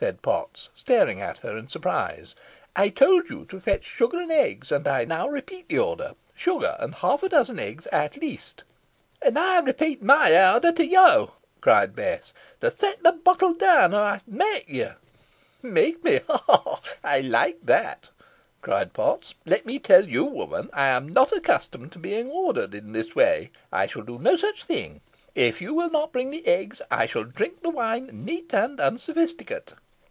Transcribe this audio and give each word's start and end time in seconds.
said 0.00 0.22
Potts, 0.22 0.68
staring 0.76 1.20
at 1.20 1.38
her 1.38 1.56
in 1.56 1.66
surprise. 1.66 2.36
"I 2.76 2.88
told 2.88 3.28
you 3.28 3.44
to 3.46 3.58
fetch 3.58 3.82
sugar 3.82 4.20
and 4.20 4.30
eggs, 4.30 4.70
and 4.70 4.86
I 4.86 5.04
now 5.04 5.26
repeat 5.26 5.68
the 5.68 5.80
order 5.80 6.12
sugar, 6.36 6.76
and 6.78 6.94
half 6.94 7.24
a 7.24 7.28
dozen 7.28 7.58
eggs 7.58 7.88
at 7.90 8.16
least." 8.16 8.62
"An 9.22 9.36
ey 9.36 9.60
repeat 9.60 10.00
my 10.00 10.52
order 10.54 10.70
to 10.70 10.86
yo," 10.86 11.34
cried 11.60 11.96
Bess, 11.96 12.32
"to 12.60 12.70
set 12.70 13.02
the 13.02 13.10
bottle 13.10 13.54
down, 13.54 13.92
or 13.92 14.04
ey'st 14.14 14.28
may 14.28 14.62
ye." 14.68 14.86
"Make 15.62 16.04
me! 16.04 16.20
ha, 16.28 16.44
ha! 16.48 16.80
I 17.02 17.18
like 17.18 17.58
that," 17.64 18.08
cried 18.62 18.92
Potts. 18.92 19.34
"Let 19.46 19.66
me 19.66 19.80
tell 19.80 20.04
you, 20.08 20.22
woman, 20.24 20.70
I 20.72 20.86
am 20.90 21.08
not 21.08 21.32
accustomed 21.32 21.90
to 21.90 21.98
be 21.98 22.22
ordered 22.22 22.72
in 22.72 22.92
this 22.92 23.16
way. 23.16 23.50
I 23.72 23.88
shall 23.88 24.02
do 24.02 24.20
no 24.20 24.36
such 24.36 24.62
thing. 24.62 25.00
If 25.34 25.60
you 25.60 25.74
will 25.74 25.90
not 25.90 26.12
bring 26.12 26.30
the 26.30 26.46
eggs 26.46 26.80
I 26.88 27.06
shall 27.06 27.24
drink 27.24 27.62
the 27.64 27.70
wine, 27.70 28.08
neat 28.12 28.54
and 28.54 28.78
unsophisticate." 28.80 29.74